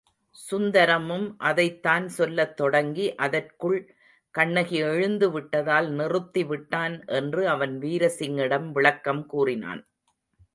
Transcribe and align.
சுந்தரமும் 0.35 1.35
அதைத்தான் 1.37 2.09
சொல்லத் 2.09 2.55
தொடங்கி, 2.57 3.15
அதற்குள் 3.15 3.77
கண்ணகி 4.35 4.83
எழுந்துவிட்டதால் 4.83 5.89
நிறுத்திவிட்டான் 5.91 7.05
என்று 7.05 7.47
அவன் 7.47 7.79
வீர்சிங்கிடம் 7.79 8.71
விளக்கம் 8.71 9.25
கூறினான். 9.25 9.83